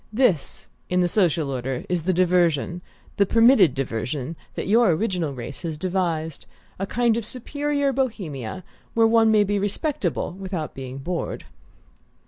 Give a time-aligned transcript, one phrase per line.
[0.11, 2.81] "This, in the social order, is the diversion,
[3.17, 6.47] the permitted diversion, that your original race has devised:
[6.79, 8.63] a kind of superior Bohemia,
[8.95, 11.45] where one may be respectable without being bored."